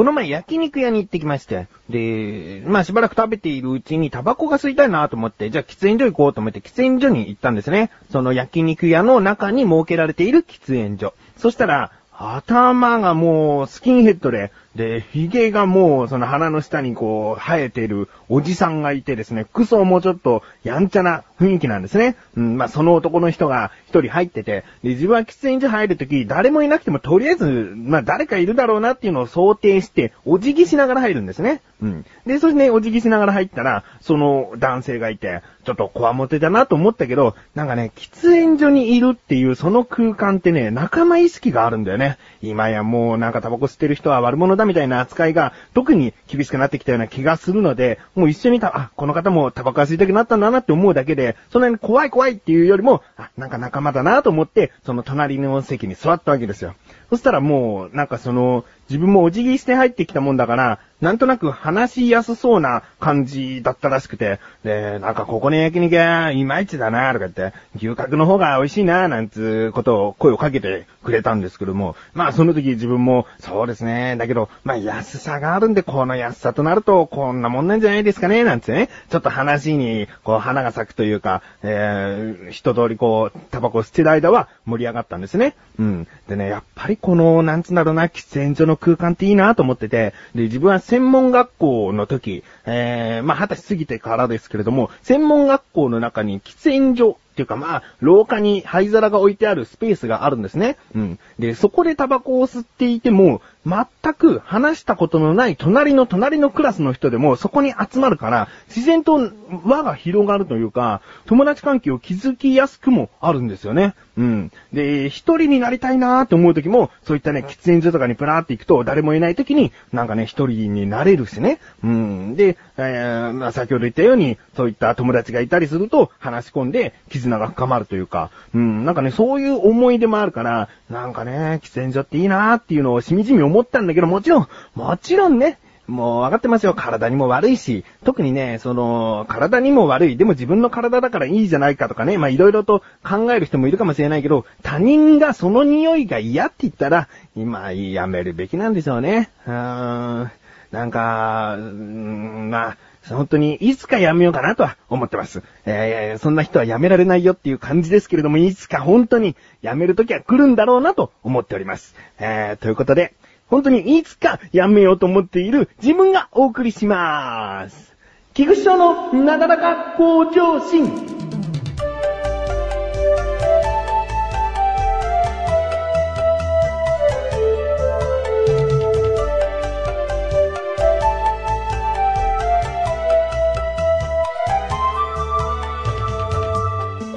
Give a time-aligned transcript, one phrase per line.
[0.00, 7.90] この前焼肉屋に行ってきまして、で、まあしばらく食べているうちにタバコが吸いたいなと思って、じゃあ喫煙所行こうと思って喫煙所に行ったんですね。
[8.10, 11.12] その焼肉屋の中に設けられている喫煙所。
[11.36, 22.16] そしたら、頭がもうスキンヘッドで、で、髭がもうその鼻の下にこう生えてるおじさんがいてですね、服装もうちょっとやんちゃな雰囲気なんですね。
[22.38, 31.60] うん、まあその男の人が一人入ってて、で、自分は喫煙所入るとき誰もいなくてもとりあえず、まあ誰かいるだろうなっていうのを想定して、お辞儀しながら入るんですね。
[31.82, 32.06] うん。
[32.24, 42.18] で、そしてね、お辞儀しながら入ったら、その男性がいて、ちょっとこわもてだなと思ったけど、なんかね、喫煙所にいるっていうその空間ってね、仲間意識があるんだよね。
[42.42, 56.74] 今やもうなんかタバコ吸ってる人は悪者だみたいな扱いが特に厳しくなってきたような気がするので、もう一緒にた、あ、この方もタバコ吸いたくなったんだなって思うだけで、そんなに怖い怖いっていうよりも、あ、なんか仲間だなと思って、その隣の席に座ったわけですよ。
[57.10, 85.54] そしたらもう、なんかその、自分もお辞儀して入ってきたもんだから、なんとなく話しやすそうな感じだったらしくて、で、なんかここの焼肉屋、いまいちだな、とか言って、牛角の方が美味しいな、なんつうことを声をかけてくれたんですけども、まあその時自分も、そうですね、だけど、まあ安さがあるんで、この安さとなると、こんなもんなんじゃないですかね、なんつってね、ちょっと話に、こう花が咲くというか、えー、一通りこう、タバコ吸ってる間は盛り上がったんですね。
[85.78, 86.08] うん。
[86.28, 100.76] でね、やっぱりこの、なんつうんだろうな、喫煙所の空間っていいなと思ってて、で、自分は専門学校の時、えー、まあ、二十歳過ぎてからですけれども、専門学校の中に喫煙所っていうかまあ、廊下に灰皿が置いてあるスペースがあるんですね。
[100.94, 101.18] うん。
[101.38, 109.30] で、そこでタバコを吸っていても、全く話したことのない隣の隣のクラスの人でもそこに集まるから、自然と
[109.64, 113.94] 輪が広がるというか、友達関係を築きやすくもあるんですよね。
[114.16, 114.52] うん。
[114.72, 121.58] で、一人になりたいなーって思う時も、そういったね、喫煙所とかにプラーって行くと、誰もいない時に、なんかね、一人になれるしね。
[121.82, 122.36] うん。
[122.36, 135.58] で、えー、まあ、先ほど言ったように、そういった友達がいたりすると、話し込んで、絆が深まるというか、うん、なんかね、そういう思い出もあるから、なんかね、喫煙所っていいなーっていうのをしみじみ思ったんだけど、もちろん、もちろんね、
[135.90, 136.74] もう分かってますよ。
[136.74, 140.16] 体にも悪いし、特にね、その、体にも悪い。
[140.16, 142.16] でも自分の体だからいいじゃないかとかね。
[142.16, 149.30] まあいろいろと考える人もいるかもしれないけど、他人がその匂いが嫌って言ったら、今やめるべきなんでしょうね。
[149.46, 150.30] うーん。
[150.70, 152.76] なんか、うーんまあ、
[153.08, 155.42] 本当にいつかやめようかなとは思ってます。
[155.64, 161.94] えー、そんな人はやめられないよっていう感じですけれども、いつか本当にやめるときは来るんだろうなと思っております。
[162.18, 163.14] えー、ということで、
[163.48, 167.96] 本当にいつかやめようと思っている自分がお送りしまーす。
[168.32, 171.19] 菊池翔のなだらか向上心。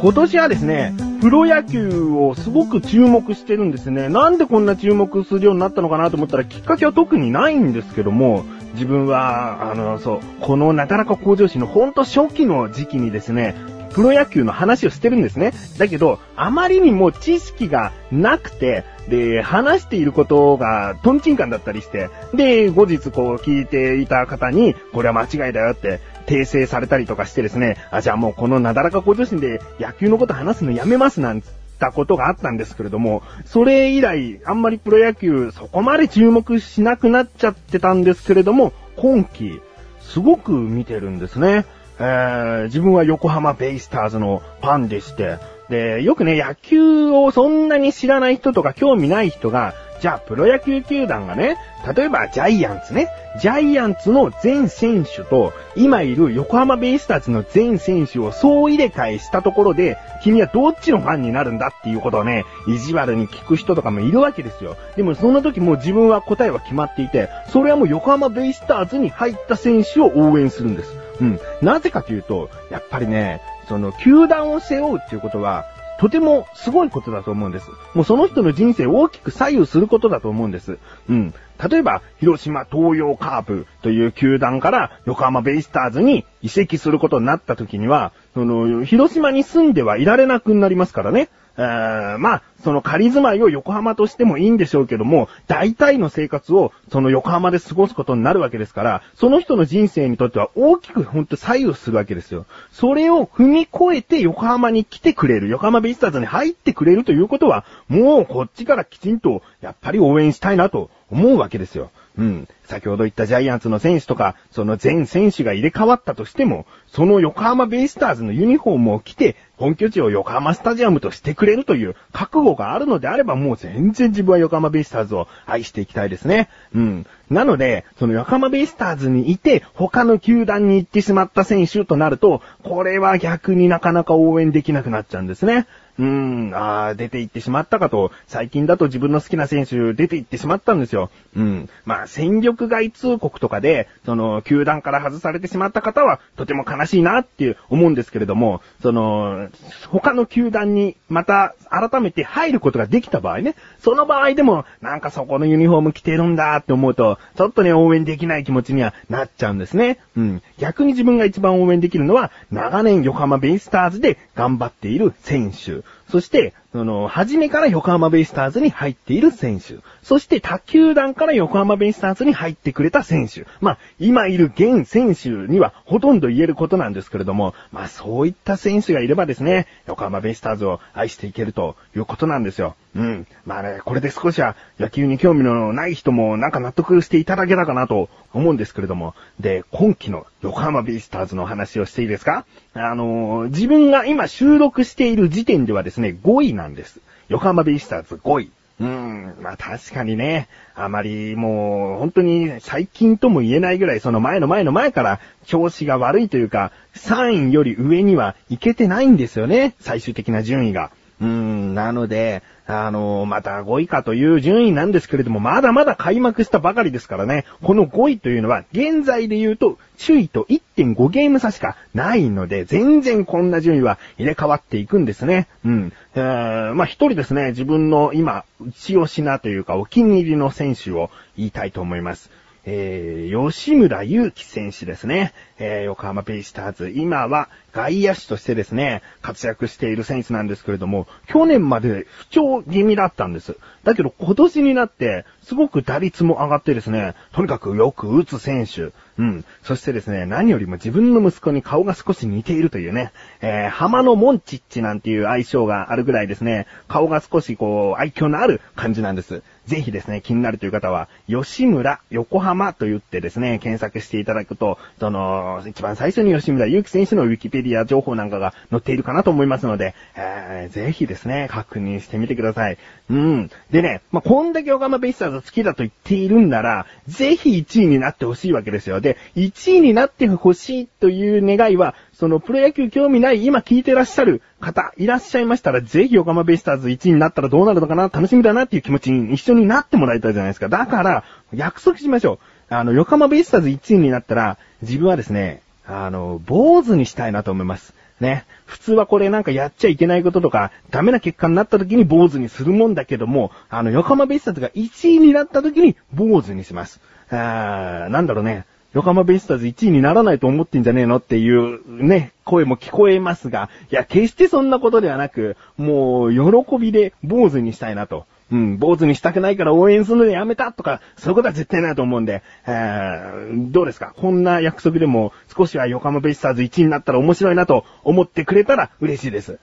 [0.03, 4.09] 今年はですね、プロ野球をすごく注目してるんですね。
[4.09, 8.43] なんでこんな注目するようになったのかなと思ったらきっかけは特にないんですけども、
[8.73, 13.55] 自分は、あの、そう、このなだらか向上心のほんと初期の時期にですね、
[13.93, 15.53] プロ野球の話をしてるんですね。
[15.77, 39.61] だけど、あまりにも知識がなくて、で、話していることがトンチンカンだったりして、で、後日こう聞いていた方に、これは間違いだよって、訂正されたりとかしてですね、あ、じゃあもうこのなだらか向上心で野球のこと話すのやめますなんつったことがあったんですけれども、それ以来、あんまりプロ野球そこまで注目しなくなっちゃってたんですけれども、今季、
[40.01, 41.65] すごく見てるんですね。
[41.99, 45.37] えー、自分は横浜ベイスターズのファンでして、
[45.69, 49.73] で、よくね、野球をそんなに知らない人とか興味ない人が、
[50.03, 51.55] じゃあプロ野球球団がね、
[51.95, 53.07] 例えばジャイアンツね、
[53.39, 64.75] ジャイアンツの全選手と、今いる横浜ベイスターズの全選手を総入れ替えしたところで、君はどっちのファンになるんだっていうことをね、意地悪に聞く人とかもいるわけですよ。
[64.97, 70.93] でもその時もう自分は答えは決まっていて、それはもう横浜ベイスターズに入った選手を応援するんです。
[71.21, 71.39] うん。
[71.61, 73.39] なぜかというと、やっぱりね、
[73.69, 75.63] その、球団を背負うっていうことは、
[75.99, 77.69] とてもすごいことだと思うんです。
[77.93, 80.77] もうその人の人生を大きく左右することだと思うんです。
[81.09, 81.33] うん。
[81.69, 91.29] 例えば、広島東洋カープという球団から横浜ベイスターズに移籍することになった時には、その、広島に住んではいられなくなりますからね。
[91.55, 102.45] まあ、その仮住まいを横浜としてもいいんでしょうけども、大体の生活をその横浜で過ごすことになるわけですから、その人の人生にとっては大きく本当左右するわけですよ。
[102.71, 111.91] それを踏み越えて横浜に来てくれる、横浜ベイスターズに入ってくれるということは、もうこっちからきちんとやっぱり応援したいなと思うわけですよ。
[112.17, 112.47] うん。
[112.65, 126.49] 先ほど言ったジャイアンツの選手とか、その全選手が入れ替わったとしても、その横浜ベイスターズのユニフォームを着て、本拠地を横浜スタジアムとしてくれるという覚悟があるのであれば、もう全然自分は横浜ベイスターズを愛していきたいですね。
[126.73, 127.05] うん。
[127.29, 135.65] なので、その横浜ベイスターズにいて、他の球団に行ってしまった選手となると、これは逆になかなか応援できなくなっちゃうんですね。
[135.99, 141.09] うーん、ああ、出て行ってしまったかと、最近だと自分の好きな選手出て行ってしまったんですよ。
[141.35, 141.69] うん。
[141.85, 149.49] まあ、戦力外通告とかで、その、球団から外されてしまった方は、とても悲しいなって思うんですけれども、その、
[149.89, 159.99] 他の球団にまた改めて入ることができた場合ね、その場合でも、なんかそこのユニフォーム着てるんだって思うと、ちょっとね、応援できない気持ちにはなっちゃうんですね。
[160.17, 160.41] うん。
[160.57, 165.83] 逆に自分が一番応援できるのは、長年横浜ベイスターズで頑張っている選手。
[166.09, 169.75] そして、その、初めから横浜ベイスターズに入っている選手。
[170.01, 173.45] そして他球団から横浜ベイスターズに入ってくれた選手。
[173.61, 182.75] まあ、今いる現選手にはほとんど言えることなんですけれども、まあそういった選手がいればですね、横浜ベイスターズを愛していけるということなんですよ。
[182.95, 183.27] うん。
[183.45, 192.45] まあね、これで少しは野球に興味のない人もなんか納得していただけたかなと思うんですけれども、で、今季の横浜ベイスターズの話をしていいですか？
[192.73, 196.99] あのー自分が今収録している時点ではですね、5位なんです。
[197.29, 198.51] 横浜ベイスターズ5位。
[198.79, 210.91] うーん、まあ確かにね、あまりもう本当に最近とも言えないぐらいその前の前の前から調子が悪いというか、3位より上にはいけてないんですよね、最終的な順位が。
[211.21, 225.47] うーん、なので、あのまた5位かという順位なんですけれども、まだまだ開幕したばかりですからね、この5位というのは、現在で言うと、首位と1.5ゲーム差しかないので、全然こんな順位は入れ替わっていくんですね。
[225.65, 225.93] うん。
[226.15, 232.31] えー、まあ一人ですね、自分の今、一押しなというか、お気に入りの選手を言いたいと思います。
[232.65, 235.33] えー、吉村祐希選手ですね。
[235.65, 236.89] えー、横浜ベイスターズ。
[236.89, 243.55] 今は外野手としてですね、活躍している選手なんですけれども、去年まで不調気味だったんです。
[243.85, 248.91] だけど今年になって、すごく打率も上がってですね、とにかくよく打つ選手。
[249.17, 249.45] うん。
[249.63, 253.11] そしてですね、何よりも自分の息子に顔が少し似ているというね、
[253.41, 259.43] えー、浜のモンチッチなんていう愛称があるぐらいですね、顔が少しこう、愛嬌のある感じなんです。
[259.65, 272.77] ぜひですね、気になるという方は、吉村横浜と言ってですね、検索していただくと、その、一番最初に吉村祐希選手のウィキペディア情報なんかが載っているかなと思いますので、えー、ぜひですね、確認してみてください。
[273.09, 273.51] うん。
[273.71, 279.01] でね、まあ、こんだけ横浜ベイスターズ好きだと言っているんなら、ぜひ1位になってほしいわけですよ。
[279.01, 290.69] で、1位になってほしいという願いは、そのプロ野球興味ない今聞いてらっしゃる方いらっしゃいましたら、ぜひ横浜ベイスターズ1位になったらどうなるのかな楽しみだなっていう気持ちに一緒になってもらいたいじゃないですか。
[290.69, 292.52] だから、約束しましょう。
[292.69, 297.93] あの、横浜ベイスターズ1位になったら、自分はですね、あの、坊主にしたいなと思います。
[298.19, 298.45] ね。
[298.65, 306.99] 普通はこれなんかやっちゃいけないこととか、ダメな結果になった時に坊主にするもんだけども、あの、横浜ベイスターズが1位になった時に坊主にします。
[307.29, 308.65] あーなんだろうね。
[308.93, 318.25] 横浜ベイスターズ1位にならないと思ってんじゃねえのっていうね、声も聞こえますが、いや、決してそんなことではなく、もう、喜びで坊主にしたいなと。
[318.53, 324.13] うん、坊主にしたくないから応援するのでやめたとか、そういうことは絶対ないと思うんで、えー、どうですか？
[324.15, 329.59] こんな約束でも少しは横浜ベイスターズ1位になったら面白いなと思ってくれたら嬉しいです。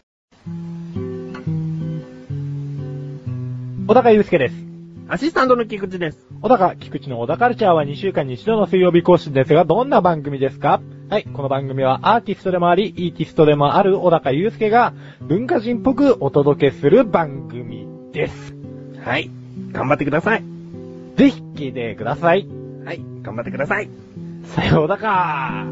[3.86, 4.54] 小高祐介です。
[5.08, 6.26] アシスタントの菊池です。
[6.42, 10.80] 小高、菊池の小高カルチャーは2週間に1度の水曜日更新ですが、どんな番組ですか？
[11.08, 18.59] はい、この番組はアーティストでもあり、イーティストでもある小高祐介が文化人っぽくお届けする番組です。
[19.04, 19.30] はい。
[19.72, 20.44] 頑張ってください。
[21.16, 22.46] ぜひ聞いてください。
[22.84, 23.00] はい。
[23.22, 23.88] 頑張ってください。
[24.44, 25.66] さようだか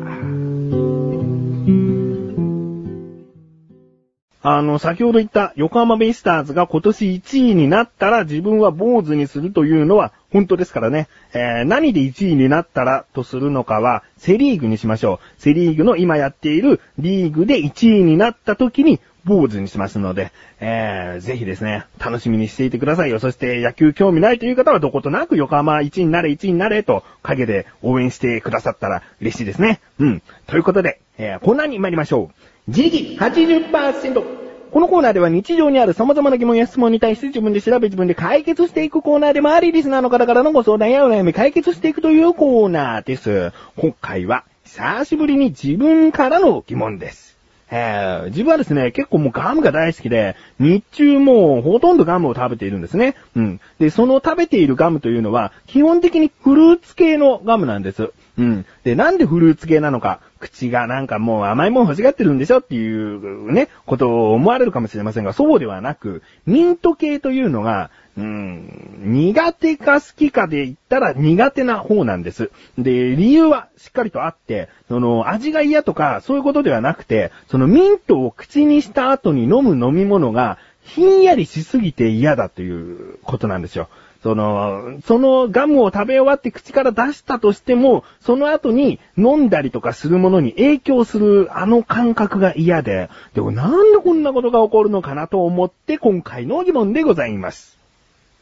[4.40, 11.08] あの、先ほど言った横浜ベイスターズが今年1位になったら自分は坊主にするというのは本当ですからね。
[11.34, 15.42] えー、何で1位になったらとするのかはセリーグにしましょう。
[15.42, 23.20] セリーグの今やっているリーグで1位になった時に坊主にしますので、えー、ぜひですね、楽しみにしていてくださいよ。
[23.20, 29.80] そして野球興味ないという方はどことなく横浜1位になれ1位になれと陰で応援してくださったら嬉しいですね。
[30.00, 30.22] うん。
[30.46, 32.70] ということで、えー、コーナーに参りましょう。
[32.70, 34.38] 自力80%。
[34.70, 43.52] このコーナーでは日常にある様々な疑問や質問に対して自分で調べ自分で解決していくコーナーでもあり、リスナーの方からのご相談やお悩み解決していくというコーナーです。
[43.76, 47.37] 今回は久しぶりに自分からの疑問です。
[47.70, 53.14] えー、自分はですね、結構もうガムが大好きで、日中もうほとんどガムを食べているんですね。
[53.36, 53.60] うん。
[53.78, 58.12] で、その食べているガムというのは、基本的にフルーツ系のガムなんです。
[58.38, 58.66] うん。
[58.84, 72.50] で、なんでフルーツ系なのか、口がなんかもう甘いもん欲しがってるんでしょっていうね、ことを思われるかもしれませんが、そうではなく、ミント系というのが、うん、苦手か好きかで言ったら苦手な方なんです。
[72.76, 83.88] で、理由はしっかりとあって、その味が嫌とかそういうことではなくて、そのミントを口にした後に飲む飲み物がひんやりしすぎて嫌だということなんですよ。
[84.24, 97.77] その、そのガムを食べ終わって口から出したとしても、その後に飲んだりとかするものに影響するあの感覚が嫌で、でもなんでこんなことが起こるのかなと思って今回の疑問でございます。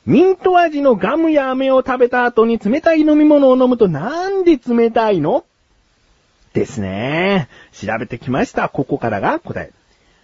[0.06, 5.44] ミント味のガムや飴を食べた後に冷たい飲み物を飲むとなんで冷たいの？
[6.52, 7.48] ですね。
[7.72, 8.68] 調べてきました。
[8.68, 9.72] ここからが答え。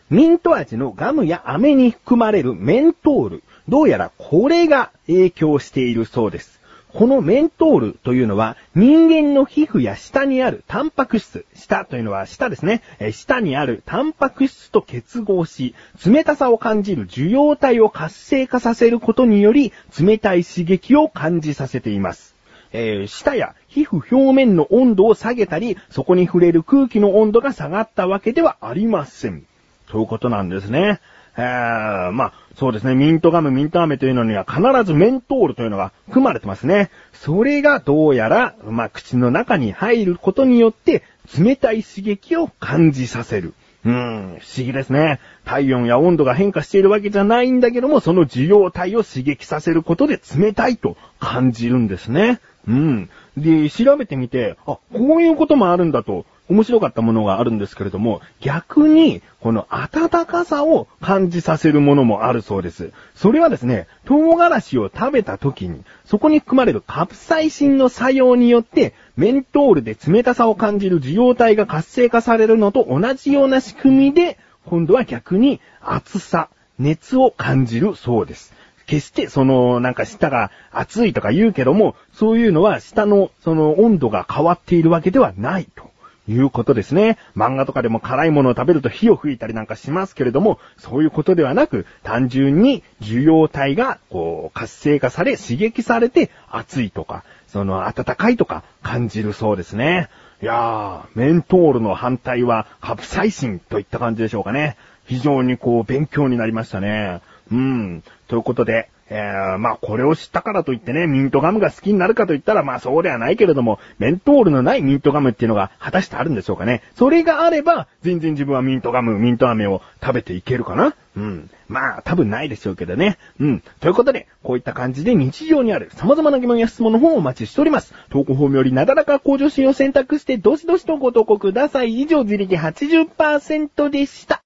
[0.08, 3.42] ミント味のガムや飴に含まれるメントール。
[3.68, 6.60] どうやらこれが影響しているそうです。
[6.94, 12.82] このメントールというのは人間の皮膚や下にあるタンパク質、下というのは下ですね、
[13.12, 15.74] 下にあるタンパク質と結合し、
[16.06, 22.34] 冷たさを感じる受容体を活性化させることにより、冷たい刺激を感じさせています。
[22.72, 29.44] えー、舌や皮膚表面の温度を下げたり、そこに触れる空気の温度が下がったわけではありません。
[29.88, 31.00] ということなんですね。
[31.36, 36.90] えー、まあ、そうですね、ミントガム、ミント飴というのには必ずメントールというのが含まれてますね。
[37.12, 41.02] それがどうやら、まあ、口の中に入ることによって、
[41.38, 43.54] 冷たい刺激を感じさせる。
[43.84, 45.18] うん、不思議ですね。
[45.44, 52.40] 体温や温度が変化しているわけじゃないんだけども、その受容体を刺激させることで冷たいと感じるんですね。
[52.68, 53.10] うん。
[53.36, 62.92] で、調べてみて、あ、こういうこともあるんだと面白かったものがあるんですけれども、逆に、この暖かさを感じさせるものもあるそうです。
[63.14, 78.52] それはですね、唐辛子を食べた時に、そこに含まれるカプサイシンの作用によって、メントールで冷たさを感じる受容体が活性化されるのと同じような仕組みで、今度は逆に暑さ、熱を感じるそうです。
[78.86, 85.91] 決してその、なんか舌が熱いとか言うけども、そういうのは舌のその温度が変わっているわけではないと。
[86.28, 87.18] いうことですね。
[87.36, 100.08] 漫画とかでも辛いものを食べると火を吹いたりなんかしますけれども、そういうことではなく、単純に受容体が、こう、活性化され、刺激されて、熱いとか、その、暖かいとか、感じるそうですね。
[100.42, 104.76] いやー、メントールの反対は、カプサイシンといった感じでしょうかね。
[105.06, 107.20] 非常にこう、勉強になりましたね。
[107.50, 108.02] うん。
[108.28, 116.82] ということで、えー、まあこれを知ったからといってね、ミントガムが好きになるかといったら、まあそうではないけれども、メントールのないミントガムっていうのが果たしてあるんでしょうかね。
[116.94, 121.50] それがあれば、全然自分はミントガム、ミント飴を食べていけるかなうん。
[121.68, 123.18] まあ多分ないでしょうけどね。
[123.38, 123.62] うん。
[123.80, 127.92] ということで、こういった感じで日常にある様々な疑問や質問の方をお待ちしております。
[128.08, 132.00] 投稿フォームよりなだらか向上心を選択して、どしどしとご投稿ください。
[132.00, 134.42] 以上、自力80%でした。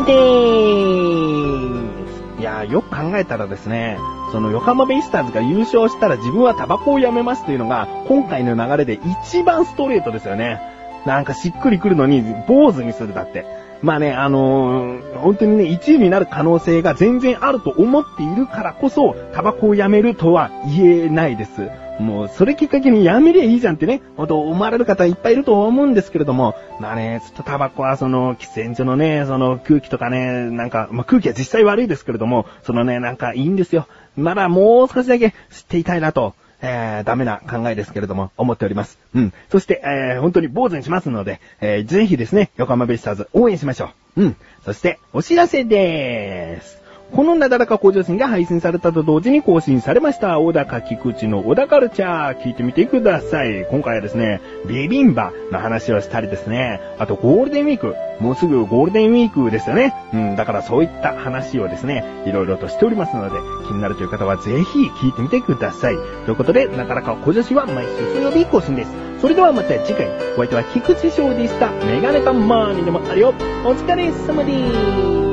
[0.00, 2.40] グでーす。
[2.40, 3.98] いやー、よく考えたらですね、
[4.32, 10.60] その横浜ベイスターズが優勝したら自分はタバコをやめますというのが、今回の流れで一番ストレートですよね。
[11.06, 13.44] なんかしっくりくるのに、坊主にするだって。
[13.82, 21.70] まあね、あのー、本当にね、1位になる可能性が全然あると思っているからこそ、タバコをやめるとは言えないです。
[22.00, 33.86] もう、それきっかけにやめりゃいいじゃんってね、ほんと思われる方いっぱいいると思うんですけれども、まあね、ちょっとタバコはその、喫煙所のね、その空気とかね、なんか、まあ空気は実際悪いですけれども、そのね、なんかいいんですよ。
[34.16, 36.34] まだもう少しだけ知っていたいなと。
[36.60, 38.98] えー、ダメな考えですけれども、思っております。
[39.14, 39.32] うん。
[39.50, 44.22] そして、えー、本当に坊主にしますので、えー、ぜひですね、横浜ベイスターズ応援しましょう。
[44.22, 44.36] うん。
[44.64, 46.87] そして、お知らせでーす。
[47.12, 50.38] このなだらか向上心が配信されたと同時に更新されました。
[50.38, 53.66] 小高菊池の小高カルチャー、聞いてみてください。
[53.70, 59.94] 今回はですね、ビビンバの話をしたりですね、あとゴールデンウィーク、もうすぐゴールデンウィークですよね。
[60.12, 65.96] うん、だからそういった話をですね、いろいろとしておりますので、気になるという方はぜひ聞いてみてください。
[66.26, 68.90] ということで、なだらか向上心は毎週水曜日更新です。
[69.20, 71.70] それではまた次回、お相手は菊池翔でした。
[71.70, 73.34] メガネタマーニでもあるよ。
[73.64, 75.27] お疲れ様です。